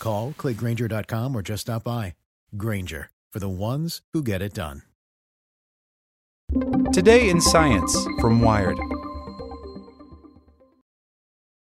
Call, 0.00 0.34
clickgranger.com, 0.36 1.36
or 1.36 1.42
just 1.42 1.60
stop 1.60 1.84
by. 1.84 2.14
Grainger, 2.56 3.10
for 3.32 3.38
the 3.38 3.48
ones 3.48 4.02
who 4.12 4.24
get 4.24 4.42
it 4.42 4.52
done. 4.54 4.82
Today 6.92 7.30
in 7.30 7.40
Science 7.40 7.96
from 8.20 8.40
Wired. 8.40 8.76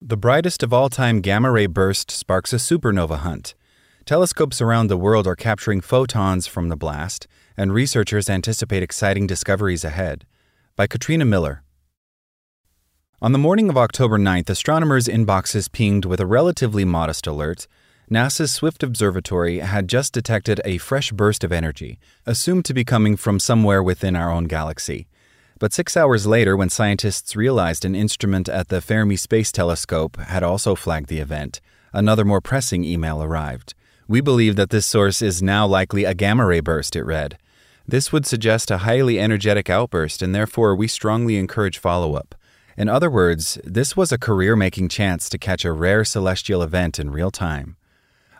The 0.00 0.16
brightest 0.16 0.62
of 0.62 0.72
all 0.72 0.88
time 0.88 1.20
gamma 1.20 1.50
ray 1.50 1.66
burst 1.66 2.10
sparks 2.12 2.52
a 2.52 2.56
supernova 2.56 3.18
hunt. 3.18 3.54
Telescopes 4.04 4.60
around 4.60 4.86
the 4.86 4.96
world 4.96 5.26
are 5.26 5.36
capturing 5.36 5.80
photons 5.80 6.46
from 6.46 6.68
the 6.68 6.76
blast, 6.76 7.26
and 7.56 7.72
researchers 7.72 8.30
anticipate 8.30 8.82
exciting 8.82 9.26
discoveries 9.26 9.84
ahead. 9.84 10.24
By 10.76 10.86
Katrina 10.86 11.24
Miller. 11.24 11.62
On 13.20 13.32
the 13.32 13.38
morning 13.38 13.68
of 13.68 13.76
October 13.76 14.18
9th, 14.18 14.48
astronomers' 14.48 15.06
inboxes 15.06 15.70
pinged 15.70 16.04
with 16.04 16.20
a 16.20 16.26
relatively 16.26 16.84
modest 16.84 17.26
alert. 17.26 17.66
NASA's 18.10 18.50
Swift 18.50 18.82
Observatory 18.82 19.60
had 19.60 19.86
just 19.86 20.12
detected 20.12 20.60
a 20.64 20.78
fresh 20.78 21.12
burst 21.12 21.44
of 21.44 21.52
energy, 21.52 22.00
assumed 22.26 22.64
to 22.64 22.74
be 22.74 22.84
coming 22.84 23.16
from 23.16 23.38
somewhere 23.38 23.84
within 23.84 24.16
our 24.16 24.32
own 24.32 24.46
galaxy. 24.46 25.06
But 25.60 25.72
six 25.72 25.96
hours 25.96 26.26
later, 26.26 26.56
when 26.56 26.70
scientists 26.70 27.36
realized 27.36 27.84
an 27.84 27.94
instrument 27.94 28.48
at 28.48 28.66
the 28.66 28.80
Fermi 28.80 29.14
Space 29.14 29.52
Telescope 29.52 30.16
had 30.16 30.42
also 30.42 30.74
flagged 30.74 31.08
the 31.08 31.20
event, 31.20 31.60
another 31.92 32.24
more 32.24 32.40
pressing 32.40 32.82
email 32.82 33.22
arrived. 33.22 33.74
We 34.08 34.20
believe 34.20 34.56
that 34.56 34.70
this 34.70 34.86
source 34.86 35.22
is 35.22 35.40
now 35.40 35.64
likely 35.68 36.02
a 36.02 36.12
gamma 36.12 36.46
ray 36.46 36.58
burst, 36.58 36.96
it 36.96 37.04
read. 37.04 37.38
This 37.86 38.10
would 38.10 38.26
suggest 38.26 38.72
a 38.72 38.78
highly 38.78 39.20
energetic 39.20 39.70
outburst, 39.70 40.20
and 40.20 40.34
therefore 40.34 40.74
we 40.74 40.88
strongly 40.88 41.36
encourage 41.36 41.78
follow 41.78 42.14
up. 42.14 42.34
In 42.76 42.88
other 42.88 43.08
words, 43.08 43.56
this 43.62 43.96
was 43.96 44.10
a 44.10 44.18
career 44.18 44.56
making 44.56 44.88
chance 44.88 45.28
to 45.28 45.38
catch 45.38 45.64
a 45.64 45.70
rare 45.70 46.04
celestial 46.04 46.60
event 46.60 46.98
in 46.98 47.10
real 47.10 47.30
time. 47.30 47.76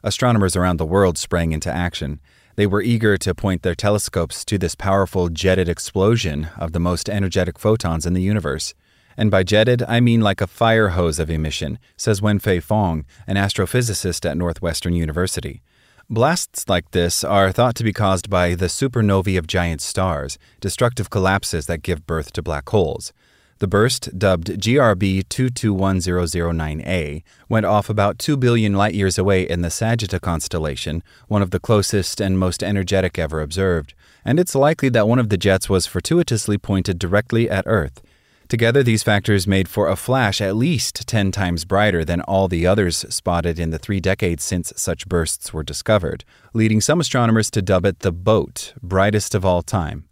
Astronomers 0.02 0.56
around 0.56 0.78
the 0.78 0.86
world 0.86 1.18
sprang 1.18 1.52
into 1.52 1.70
action. 1.70 2.20
They 2.56 2.66
were 2.66 2.82
eager 2.82 3.16
to 3.18 3.34
point 3.34 3.62
their 3.62 3.74
telescopes 3.74 4.44
to 4.46 4.58
this 4.58 4.74
powerful 4.74 5.28
jetted 5.28 5.68
explosion 5.68 6.48
of 6.58 6.72
the 6.72 6.80
most 6.80 7.08
energetic 7.08 7.58
photons 7.58 8.06
in 8.06 8.14
the 8.14 8.22
universe. 8.22 8.74
And 9.16 9.30
by 9.30 9.42
jetted, 9.42 9.82
I 9.82 10.00
mean 10.00 10.20
like 10.20 10.40
a 10.40 10.46
fire 10.46 10.90
hose 10.90 11.18
of 11.18 11.30
emission, 11.30 11.78
says 11.96 12.20
Wenfei 12.20 12.62
Fong, 12.62 13.04
an 13.26 13.36
astrophysicist 13.36 14.28
at 14.28 14.36
Northwestern 14.36 14.94
University. 14.94 15.62
Blasts 16.08 16.68
like 16.68 16.90
this 16.90 17.22
are 17.22 17.52
thought 17.52 17.76
to 17.76 17.84
be 17.84 17.92
caused 17.92 18.28
by 18.28 18.54
the 18.54 18.66
supernovae 18.66 19.38
of 19.38 19.46
giant 19.46 19.80
stars, 19.80 20.38
destructive 20.60 21.08
collapses 21.08 21.66
that 21.66 21.82
give 21.82 22.06
birth 22.06 22.32
to 22.32 22.42
black 22.42 22.68
holes. 22.70 23.12
The 23.60 23.68
burst, 23.68 24.18
dubbed 24.18 24.48
GRB 24.48 25.24
221009A, 25.24 27.22
went 27.46 27.66
off 27.66 27.90
about 27.90 28.18
2 28.18 28.38
billion 28.38 28.72
light 28.72 28.94
years 28.94 29.18
away 29.18 29.46
in 29.46 29.60
the 29.60 29.68
Sagitta 29.68 30.18
constellation, 30.18 31.02
one 31.28 31.42
of 31.42 31.50
the 31.50 31.60
closest 31.60 32.22
and 32.22 32.38
most 32.38 32.62
energetic 32.62 33.18
ever 33.18 33.42
observed, 33.42 33.92
and 34.24 34.40
it's 34.40 34.54
likely 34.54 34.88
that 34.88 35.06
one 35.06 35.18
of 35.18 35.28
the 35.28 35.36
jets 35.36 35.68
was 35.68 35.84
fortuitously 35.84 36.56
pointed 36.56 36.98
directly 36.98 37.50
at 37.50 37.66
Earth. 37.66 38.00
Together, 38.48 38.82
these 38.82 39.02
factors 39.02 39.46
made 39.46 39.68
for 39.68 39.88
a 39.88 39.96
flash 39.96 40.40
at 40.40 40.56
least 40.56 41.06
10 41.06 41.30
times 41.30 41.66
brighter 41.66 42.02
than 42.02 42.22
all 42.22 42.48
the 42.48 42.66
others 42.66 43.04
spotted 43.14 43.58
in 43.58 43.68
the 43.68 43.78
three 43.78 44.00
decades 44.00 44.42
since 44.42 44.72
such 44.74 45.06
bursts 45.06 45.52
were 45.52 45.62
discovered, 45.62 46.24
leading 46.54 46.80
some 46.80 46.98
astronomers 46.98 47.50
to 47.50 47.60
dub 47.60 47.84
it 47.84 47.98
the 47.98 48.10
BOAT, 48.10 48.72
brightest 48.82 49.34
of 49.34 49.44
all 49.44 49.60
time. 49.60 50.06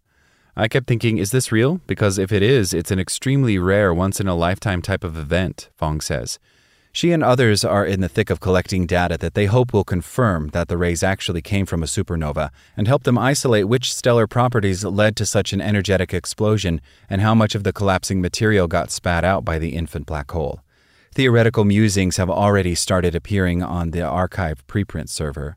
I 0.60 0.66
kept 0.66 0.88
thinking, 0.88 1.18
is 1.18 1.30
this 1.30 1.52
real? 1.52 1.80
Because 1.86 2.18
if 2.18 2.32
it 2.32 2.42
is, 2.42 2.74
it's 2.74 2.90
an 2.90 2.98
extremely 2.98 3.60
rare, 3.60 3.94
once 3.94 4.18
in 4.18 4.26
a 4.26 4.34
lifetime 4.34 4.82
type 4.82 5.04
of 5.04 5.16
event, 5.16 5.70
Fong 5.76 6.00
says. 6.00 6.40
She 6.90 7.12
and 7.12 7.22
others 7.22 7.62
are 7.64 7.86
in 7.86 8.00
the 8.00 8.08
thick 8.08 8.28
of 8.28 8.40
collecting 8.40 8.84
data 8.84 9.16
that 9.18 9.34
they 9.34 9.46
hope 9.46 9.72
will 9.72 9.84
confirm 9.84 10.48
that 10.48 10.66
the 10.66 10.76
rays 10.76 11.04
actually 11.04 11.42
came 11.42 11.64
from 11.64 11.84
a 11.84 11.86
supernova 11.86 12.50
and 12.76 12.88
help 12.88 13.04
them 13.04 13.16
isolate 13.16 13.68
which 13.68 13.94
stellar 13.94 14.26
properties 14.26 14.82
led 14.84 15.14
to 15.14 15.26
such 15.26 15.52
an 15.52 15.60
energetic 15.60 16.12
explosion 16.12 16.80
and 17.08 17.20
how 17.20 17.36
much 17.36 17.54
of 17.54 17.62
the 17.62 17.72
collapsing 17.72 18.20
material 18.20 18.66
got 18.66 18.90
spat 18.90 19.22
out 19.22 19.44
by 19.44 19.60
the 19.60 19.76
infant 19.76 20.06
black 20.06 20.28
hole. 20.32 20.58
Theoretical 21.14 21.64
musings 21.64 22.16
have 22.16 22.28
already 22.28 22.74
started 22.74 23.14
appearing 23.14 23.62
on 23.62 23.92
the 23.92 24.00
arXiv 24.00 24.64
preprint 24.66 25.08
server. 25.08 25.56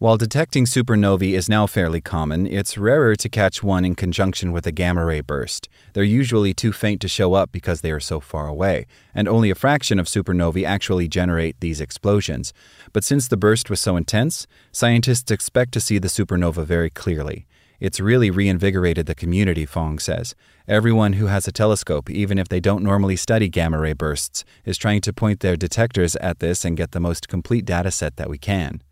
While 0.00 0.16
detecting 0.16 0.64
supernovae 0.64 1.34
is 1.34 1.48
now 1.48 1.68
fairly 1.68 2.00
common, 2.00 2.48
it's 2.48 2.76
rarer 2.76 3.14
to 3.14 3.28
catch 3.28 3.62
one 3.62 3.84
in 3.84 3.94
conjunction 3.94 4.50
with 4.50 4.66
a 4.66 4.72
gamma 4.72 5.04
ray 5.04 5.20
burst. 5.20 5.68
They're 5.92 6.02
usually 6.02 6.52
too 6.52 6.72
faint 6.72 7.00
to 7.02 7.08
show 7.08 7.34
up 7.34 7.52
because 7.52 7.80
they 7.80 7.92
are 7.92 8.00
so 8.00 8.18
far 8.18 8.48
away, 8.48 8.86
and 9.14 9.28
only 9.28 9.50
a 9.50 9.54
fraction 9.54 10.00
of 10.00 10.06
supernovae 10.06 10.66
actually 10.66 11.06
generate 11.06 11.60
these 11.60 11.80
explosions. 11.80 12.52
But 12.92 13.04
since 13.04 13.28
the 13.28 13.36
burst 13.36 13.70
was 13.70 13.80
so 13.80 13.96
intense, 13.96 14.48
scientists 14.72 15.30
expect 15.30 15.72
to 15.74 15.80
see 15.80 15.98
the 15.98 16.08
supernova 16.08 16.64
very 16.64 16.90
clearly. 16.90 17.46
It's 17.78 18.00
really 18.00 18.30
reinvigorated 18.30 19.06
the 19.06 19.14
community, 19.14 19.64
Fong 19.64 20.00
says. 20.00 20.34
Everyone 20.66 21.14
who 21.14 21.26
has 21.26 21.46
a 21.46 21.52
telescope, 21.52 22.10
even 22.10 22.38
if 22.38 22.48
they 22.48 22.60
don't 22.60 22.82
normally 22.82 23.14
study 23.14 23.48
gamma 23.48 23.78
ray 23.78 23.92
bursts, 23.92 24.44
is 24.64 24.76
trying 24.76 25.02
to 25.02 25.12
point 25.12 25.38
their 25.38 25.56
detectors 25.56 26.16
at 26.16 26.40
this 26.40 26.64
and 26.64 26.76
get 26.76 26.90
the 26.90 27.00
most 27.00 27.28
complete 27.28 27.64
data 27.64 27.92
set 27.92 28.16
that 28.16 28.28
we 28.28 28.38
can. 28.38 28.82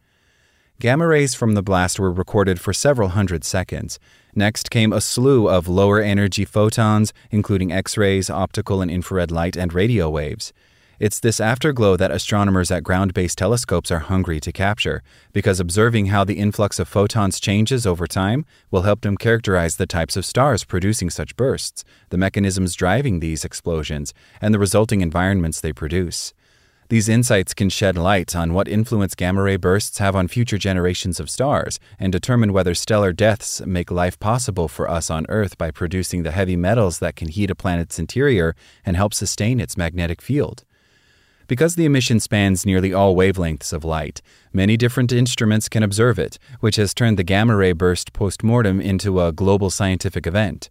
Gamma 0.83 1.07
rays 1.07 1.33
from 1.33 1.55
the 1.55 1.63
blast 1.63 2.01
were 2.01 2.11
recorded 2.11 2.61
for 2.61 2.73
several 2.73 3.11
hundred 3.11 3.45
seconds. 3.45 4.01
Next 4.35 4.69
came 4.69 4.93
a 4.93 5.01
slew 5.01 5.49
of 5.49 5.69
lower 5.69 6.01
energy 6.01 6.45
photons, 6.45 7.13
including 7.31 7.71
X 7.71 7.97
rays, 7.97 8.29
optical 8.29 8.83
and 8.83 8.91
infrared 8.91 9.31
light, 9.31 9.57
and 9.57 9.73
radio 9.73 10.11
waves. 10.11 10.53
It's 10.99 11.21
this 11.21 11.39
afterglow 11.39 11.97
that 11.99 12.11
astronomers 12.11 12.73
at 12.73 12.83
ground 12.83 13.15
based 13.15 13.39
telescopes 13.39 13.93
are 13.93 14.01
hungry 14.01 14.41
to 14.41 14.51
capture, 14.51 15.05
because 15.33 15.61
observing 15.61 16.07
how 16.07 16.25
the 16.25 16.41
influx 16.41 16.81
of 16.81 16.89
photons 16.89 17.39
changes 17.39 17.87
over 17.87 18.09
time 18.09 18.45
will 18.73 18.83
help 18.83 19.03
them 19.03 19.17
characterize 19.17 19.77
the 19.77 19.87
types 19.87 20.17
of 20.17 20.27
stars 20.27 20.65
producing 20.65 21.11
such 21.11 21.37
bursts, 21.37 21.85
the 22.11 22.19
mechanisms 22.19 22.75
driving 22.75 23.21
these 23.21 23.45
explosions, 23.45 24.13
and 24.41 24.53
the 24.53 24.59
resulting 24.59 25.01
environments 25.01 25.61
they 25.61 25.73
produce. 25.73 26.35
These 26.93 27.09
insights 27.09 27.55
can 27.55 27.71
shed 27.71 27.97
light 27.97 28.37
on 28.37 28.53
what 28.53 28.69
influence 28.69 29.15
gamma 29.15 29.41
ray 29.41 29.57
bursts 29.57 29.97
have 29.97 30.15
on 30.15 30.29
future 30.29 30.59
generations 30.59 31.19
of 31.19 31.31
stars 31.31 31.81
and 31.99 32.13
determine 32.13 32.53
whether 32.53 32.75
stellar 32.75 33.15
deaths 33.15 33.63
make 33.65 33.91
life 33.91 34.21
possible 34.21 34.69
for 34.69 34.91
us 34.91 35.09
on 35.09 35.25
Earth 35.31 35.57
by 35.57 35.71
producing 35.71 36.23
the 36.23 36.33
heavy 36.33 36.55
metals 36.55 36.99
that 36.99 37.17
can 37.17 37.29
heat 37.29 37.51
a 37.51 37.55
planet's 37.55 37.99
interior 37.99 38.55
and 38.85 38.95
help 38.95 39.15
sustain 39.15 39.59
its 39.59 39.75
magnetic 39.75 40.21
field. 40.21 40.65
Because 41.47 41.77
the 41.77 41.87
emission 41.87 42.21
spans 42.21 42.67
nearly 42.67 42.93
all 42.93 43.17
wavelengths 43.17 43.73
of 43.73 43.87
light, 43.87 44.21
many 44.53 44.77
different 44.77 45.13
instruments 45.13 45.71
can 45.71 45.83
observe 45.83 46.19
it, 46.19 46.39
which 46.61 46.77
has 46.77 46.93
turned 46.93 47.19
the 47.19 47.25
gamma 47.25 47.57
ray 47.57 47.73
burst 47.73 48.13
post 48.13 48.43
mortem 48.43 48.83
into 48.83 49.19
a 49.19 49.33
global 49.33 49.71
scientific 49.71 50.27
event. 50.27 50.69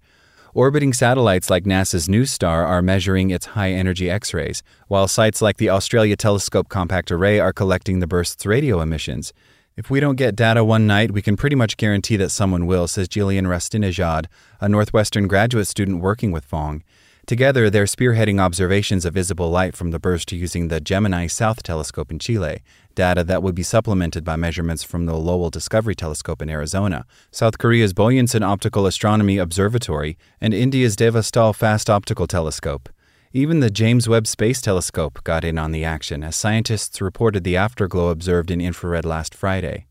Orbiting 0.54 0.92
satellites 0.92 1.50
like 1.50 1.64
NASA's 1.64 2.10
NuSTAR 2.10 2.68
are 2.68 2.82
measuring 2.82 3.30
its 3.30 3.46
high 3.46 3.72
energy 3.72 4.10
X 4.10 4.34
rays, 4.34 4.64
while 4.90 5.08
sites 5.08 5.42
like 5.42 5.56
the 5.56 5.70
Australia 5.70 6.18
Telescope 6.18 6.68
Compact 6.68 7.10
Array 7.10 7.40
are 7.40 7.54
collecting 7.54 8.00
the 8.00 8.08
burst's 8.08 8.46
radio 8.46 8.82
emissions. 8.82 9.32
If 9.78 9.90
we 9.90 10.02
don't 10.02 10.18
get 10.18 10.36
data 10.36 10.66
one 10.66 10.86
night, 10.86 11.12
we 11.12 11.22
can 11.22 11.38
pretty 11.38 11.56
much 11.56 11.78
guarantee 11.78 12.18
that 12.18 12.32
someone 12.32 12.66
will, 12.66 12.90
says 12.90 13.08
Jillian 13.08 13.48
Rastinejad, 13.48 14.26
a 14.60 14.68
Northwestern 14.68 15.30
graduate 15.30 15.68
student 15.68 16.02
working 16.02 16.34
with 16.34 16.44
Fong. 16.44 16.84
Together, 17.28 17.70
they're 17.70 17.86
spearheading 17.86 18.40
observations 18.40 19.06
of 19.06 19.14
visible 19.14 19.50
light 19.50 19.76
from 19.76 19.92
the 19.92 20.00
burst 20.00 20.32
using 20.32 20.68
the 20.68 20.82
Gemini 20.82 21.28
South 21.28 21.62
Telescope 21.64 22.12
in 22.12 22.20
Chile, 22.20 22.64
data 22.96 23.24
that 23.24 23.44
would 23.44 23.56
be 23.56 23.64
supplemented 23.64 24.24
by 24.24 24.36
measurements 24.36 24.84
from 24.84 25.06
the 25.06 25.16
Lowell 25.16 25.50
Discovery 25.50 25.96
Telescope 25.96 26.42
in 26.42 26.50
Arizona, 26.50 27.06
South 27.30 27.58
Korea's 27.58 27.94
Bohyunsan 27.94 28.44
Optical 28.44 28.86
Astronomy 28.86 29.38
Observatory, 29.38 30.18
and 30.42 30.54
India's 30.54 30.96
Devasthal 30.96 31.56
Fast 31.56 31.90
Optical 31.90 32.28
Telescope. 32.28 32.90
Even 33.34 33.62
the 33.62 33.70
James 33.70 34.10
Webb 34.10 34.28
Space 34.28 34.60
Telescope 34.60 35.24
got 35.24 35.46
in 35.46 35.58
on 35.58 35.72
the 35.72 35.86
action 35.86 36.24
as 36.24 36.36
scientists 36.36 37.00
reported 37.00 37.46
the 37.46 37.56
afterglow 37.56 38.10
observed 38.10 38.52
in 38.52 38.60
infrared 38.60 39.06
last 39.06 39.34
Friday. 39.34 39.86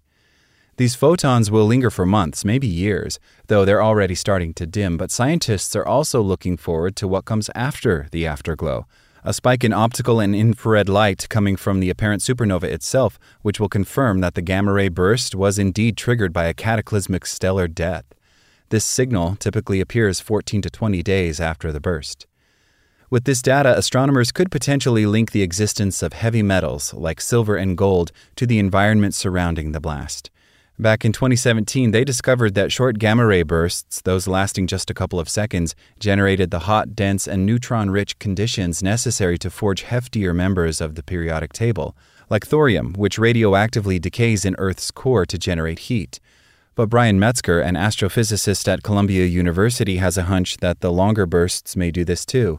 These 0.80 0.94
photons 0.94 1.50
will 1.50 1.66
linger 1.66 1.90
for 1.90 2.06
months, 2.06 2.42
maybe 2.42 2.66
years, 2.66 3.18
though 3.48 3.66
they're 3.66 3.82
already 3.82 4.14
starting 4.14 4.54
to 4.54 4.66
dim, 4.66 4.96
but 4.96 5.10
scientists 5.10 5.76
are 5.76 5.86
also 5.86 6.22
looking 6.22 6.56
forward 6.56 6.96
to 6.96 7.06
what 7.06 7.26
comes 7.26 7.50
after 7.54 8.08
the 8.12 8.26
afterglow 8.26 8.86
a 9.22 9.34
spike 9.34 9.62
in 9.62 9.74
optical 9.74 10.20
and 10.20 10.34
infrared 10.34 10.88
light 10.88 11.28
coming 11.28 11.54
from 11.54 11.80
the 11.80 11.90
apparent 11.90 12.22
supernova 12.22 12.62
itself, 12.64 13.18
which 13.42 13.60
will 13.60 13.68
confirm 13.68 14.20
that 14.20 14.32
the 14.32 14.40
gamma 14.40 14.72
ray 14.72 14.88
burst 14.88 15.34
was 15.34 15.58
indeed 15.58 15.98
triggered 15.98 16.32
by 16.32 16.46
a 16.46 16.54
cataclysmic 16.54 17.26
stellar 17.26 17.68
death. 17.68 18.06
This 18.70 18.86
signal 18.86 19.36
typically 19.36 19.82
appears 19.82 20.18
14 20.20 20.62
to 20.62 20.70
20 20.70 21.02
days 21.02 21.40
after 21.40 21.72
the 21.72 21.80
burst. 21.80 22.26
With 23.10 23.24
this 23.24 23.42
data, 23.42 23.76
astronomers 23.76 24.32
could 24.32 24.50
potentially 24.50 25.04
link 25.04 25.32
the 25.32 25.42
existence 25.42 26.02
of 26.02 26.14
heavy 26.14 26.42
metals 26.42 26.94
like 26.94 27.20
silver 27.20 27.56
and 27.56 27.76
gold 27.76 28.12
to 28.36 28.46
the 28.46 28.58
environment 28.58 29.12
surrounding 29.12 29.72
the 29.72 29.80
blast. 29.80 30.30
Back 30.80 31.04
in 31.04 31.12
2017, 31.12 31.90
they 31.90 32.04
discovered 32.04 32.54
that 32.54 32.72
short 32.72 32.98
gamma 32.98 33.26
ray 33.26 33.42
bursts, 33.42 34.00
those 34.00 34.26
lasting 34.26 34.66
just 34.66 34.88
a 34.88 34.94
couple 34.94 35.20
of 35.20 35.28
seconds, 35.28 35.74
generated 35.98 36.50
the 36.50 36.60
hot, 36.60 36.96
dense, 36.96 37.28
and 37.28 37.44
neutron 37.44 37.90
rich 37.90 38.18
conditions 38.18 38.82
necessary 38.82 39.36
to 39.40 39.50
forge 39.50 39.84
heftier 39.84 40.34
members 40.34 40.80
of 40.80 40.94
the 40.94 41.02
periodic 41.02 41.52
table, 41.52 41.94
like 42.30 42.46
thorium, 42.46 42.94
which 42.94 43.18
radioactively 43.18 44.00
decays 44.00 44.46
in 44.46 44.56
Earth's 44.56 44.90
core 44.90 45.26
to 45.26 45.36
generate 45.36 45.80
heat. 45.80 46.18
But 46.74 46.88
Brian 46.88 47.20
Metzger, 47.20 47.60
an 47.60 47.74
astrophysicist 47.74 48.66
at 48.66 48.82
Columbia 48.82 49.26
University, 49.26 49.98
has 49.98 50.16
a 50.16 50.22
hunch 50.32 50.56
that 50.62 50.80
the 50.80 50.90
longer 50.90 51.26
bursts 51.26 51.76
may 51.76 51.90
do 51.90 52.06
this 52.06 52.24
too. 52.24 52.58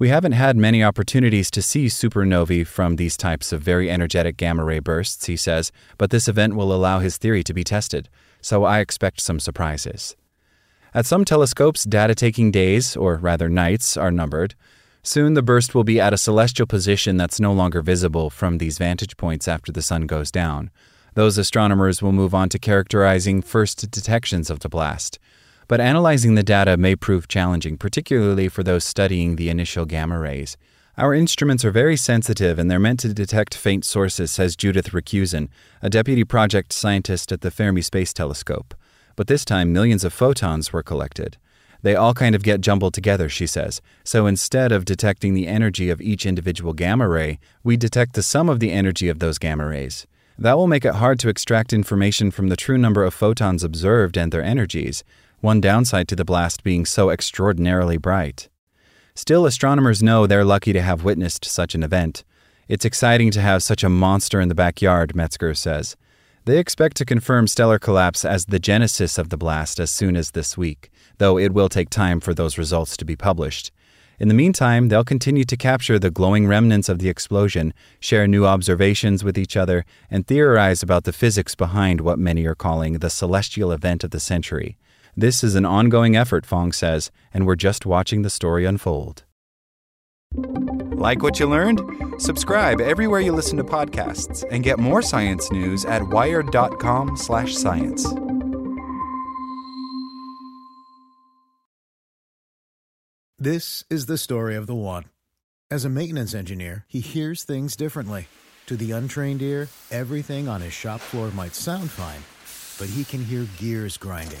We 0.00 0.08
haven't 0.08 0.32
had 0.32 0.56
many 0.56 0.82
opportunities 0.82 1.50
to 1.50 1.60
see 1.60 1.84
supernovae 1.84 2.66
from 2.66 2.96
these 2.96 3.18
types 3.18 3.52
of 3.52 3.60
very 3.60 3.90
energetic 3.90 4.38
gamma 4.38 4.64
ray 4.64 4.78
bursts, 4.78 5.26
he 5.26 5.36
says, 5.36 5.70
but 5.98 6.08
this 6.08 6.26
event 6.26 6.56
will 6.56 6.72
allow 6.72 7.00
his 7.00 7.18
theory 7.18 7.44
to 7.44 7.52
be 7.52 7.64
tested, 7.64 8.08
so 8.40 8.64
I 8.64 8.78
expect 8.78 9.20
some 9.20 9.38
surprises. 9.38 10.16
At 10.94 11.04
some 11.04 11.26
telescopes, 11.26 11.84
data 11.84 12.14
taking 12.14 12.50
days, 12.50 12.96
or 12.96 13.16
rather 13.16 13.50
nights, 13.50 13.98
are 13.98 14.10
numbered. 14.10 14.54
Soon 15.02 15.34
the 15.34 15.42
burst 15.42 15.74
will 15.74 15.84
be 15.84 16.00
at 16.00 16.14
a 16.14 16.18
celestial 16.18 16.66
position 16.66 17.18
that's 17.18 17.38
no 17.38 17.52
longer 17.52 17.82
visible 17.82 18.30
from 18.30 18.56
these 18.56 18.78
vantage 18.78 19.18
points 19.18 19.46
after 19.46 19.70
the 19.70 19.82
sun 19.82 20.06
goes 20.06 20.30
down. 20.30 20.70
Those 21.12 21.36
astronomers 21.36 22.00
will 22.00 22.12
move 22.12 22.34
on 22.34 22.48
to 22.48 22.58
characterizing 22.58 23.42
first 23.42 23.90
detections 23.90 24.48
of 24.48 24.60
the 24.60 24.70
blast. 24.70 25.18
But 25.70 25.80
analyzing 25.80 26.34
the 26.34 26.42
data 26.42 26.76
may 26.76 26.96
prove 26.96 27.28
challenging, 27.28 27.76
particularly 27.76 28.48
for 28.48 28.64
those 28.64 28.82
studying 28.82 29.36
the 29.36 29.48
initial 29.48 29.84
gamma 29.84 30.18
rays. 30.18 30.56
Our 30.98 31.14
instruments 31.14 31.64
are 31.64 31.70
very 31.70 31.96
sensitive 31.96 32.58
and 32.58 32.68
they're 32.68 32.80
meant 32.80 32.98
to 33.00 33.14
detect 33.14 33.54
faint 33.54 33.84
sources, 33.84 34.32
says 34.32 34.56
Judith 34.56 34.90
Racusin, 34.90 35.48
a 35.80 35.88
deputy 35.88 36.24
project 36.24 36.72
scientist 36.72 37.30
at 37.30 37.42
the 37.42 37.52
Fermi 37.52 37.82
Space 37.82 38.12
Telescope. 38.12 38.74
But 39.14 39.28
this 39.28 39.44
time, 39.44 39.72
millions 39.72 40.02
of 40.02 40.12
photons 40.12 40.72
were 40.72 40.82
collected. 40.82 41.36
They 41.82 41.94
all 41.94 42.14
kind 42.14 42.34
of 42.34 42.42
get 42.42 42.62
jumbled 42.62 42.94
together, 42.94 43.28
she 43.28 43.46
says. 43.46 43.80
So 44.02 44.26
instead 44.26 44.72
of 44.72 44.84
detecting 44.84 45.34
the 45.34 45.46
energy 45.46 45.88
of 45.88 46.00
each 46.00 46.26
individual 46.26 46.72
gamma 46.72 47.06
ray, 47.06 47.38
we 47.62 47.76
detect 47.76 48.14
the 48.14 48.24
sum 48.24 48.48
of 48.48 48.58
the 48.58 48.72
energy 48.72 49.08
of 49.08 49.20
those 49.20 49.38
gamma 49.38 49.68
rays. 49.68 50.08
That 50.36 50.56
will 50.56 50.66
make 50.66 50.86
it 50.86 50.94
hard 50.94 51.20
to 51.20 51.28
extract 51.28 51.72
information 51.72 52.30
from 52.30 52.48
the 52.48 52.56
true 52.56 52.78
number 52.78 53.04
of 53.04 53.14
photons 53.14 53.62
observed 53.62 54.16
and 54.16 54.32
their 54.32 54.42
energies 54.42 55.04
one 55.40 55.60
downside 55.60 56.08
to 56.08 56.16
the 56.16 56.24
blast 56.24 56.62
being 56.62 56.84
so 56.84 57.10
extraordinarily 57.10 57.96
bright. 57.96 58.48
Still, 59.14 59.46
astronomers 59.46 60.02
know 60.02 60.26
they're 60.26 60.44
lucky 60.44 60.72
to 60.72 60.82
have 60.82 61.04
witnessed 61.04 61.44
such 61.44 61.74
an 61.74 61.82
event. 61.82 62.24
It's 62.68 62.84
exciting 62.84 63.30
to 63.32 63.40
have 63.40 63.62
such 63.62 63.82
a 63.82 63.88
monster 63.88 64.40
in 64.40 64.48
the 64.48 64.54
backyard, 64.54 65.16
Metzger 65.16 65.54
says. 65.54 65.96
They 66.44 66.58
expect 66.58 66.96
to 66.98 67.04
confirm 67.04 67.48
stellar 67.48 67.78
collapse 67.78 68.24
as 68.24 68.46
the 68.46 68.58
genesis 68.58 69.18
of 69.18 69.28
the 69.28 69.36
blast 69.36 69.78
as 69.78 69.90
soon 69.90 70.16
as 70.16 70.30
this 70.30 70.56
week, 70.56 70.90
though 71.18 71.36
it 71.36 71.52
will 71.52 71.68
take 71.68 71.90
time 71.90 72.20
for 72.20 72.32
those 72.32 72.56
results 72.56 72.96
to 72.96 73.04
be 73.04 73.16
published. 73.16 73.72
In 74.18 74.28
the 74.28 74.34
meantime, 74.34 74.88
they'll 74.88 75.02
continue 75.02 75.44
to 75.44 75.56
capture 75.56 75.98
the 75.98 76.10
glowing 76.10 76.46
remnants 76.46 76.88
of 76.88 76.98
the 76.98 77.08
explosion, 77.08 77.72
share 78.00 78.26
new 78.26 78.46
observations 78.46 79.24
with 79.24 79.38
each 79.38 79.56
other, 79.56 79.84
and 80.10 80.26
theorize 80.26 80.82
about 80.82 81.04
the 81.04 81.12
physics 81.12 81.54
behind 81.54 82.02
what 82.02 82.18
many 82.18 82.44
are 82.46 82.54
calling 82.54 82.94
the 82.94 83.10
celestial 83.10 83.72
event 83.72 84.04
of 84.04 84.10
the 84.10 84.20
century. 84.20 84.76
This 85.20 85.44
is 85.44 85.54
an 85.54 85.66
ongoing 85.66 86.16
effort, 86.16 86.46
Fong 86.46 86.72
says, 86.72 87.10
and 87.34 87.46
we're 87.46 87.54
just 87.54 87.84
watching 87.84 88.22
the 88.22 88.30
story 88.30 88.64
unfold. 88.64 89.24
Like 90.96 91.22
what 91.22 91.38
you 91.38 91.46
learned? 91.46 91.82
Subscribe 92.16 92.80
everywhere 92.80 93.20
you 93.20 93.32
listen 93.32 93.58
to 93.58 93.64
podcasts 93.64 94.46
and 94.50 94.64
get 94.64 94.78
more 94.78 95.02
science 95.02 95.52
news 95.52 95.84
at 95.84 96.08
wired.com/science. 96.08 98.14
This 103.38 103.84
is 103.90 104.06
the 104.06 104.16
story 104.16 104.56
of 104.56 104.66
the 104.66 104.74
one. 104.74 105.04
As 105.70 105.84
a 105.84 105.90
maintenance 105.90 106.32
engineer, 106.32 106.86
he 106.88 107.00
hears 107.00 107.44
things 107.44 107.76
differently. 107.76 108.28
To 108.68 108.74
the 108.74 108.92
untrained 108.92 109.42
ear, 109.42 109.68
everything 109.90 110.48
on 110.48 110.62
his 110.62 110.72
shop 110.72 111.02
floor 111.02 111.30
might 111.32 111.54
sound 111.54 111.90
fine, 111.90 112.22
but 112.78 112.88
he 112.88 113.04
can 113.04 113.22
hear 113.22 113.46
gears 113.58 113.98
grinding 113.98 114.40